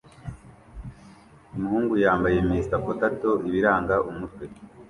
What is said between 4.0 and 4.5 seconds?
umutwe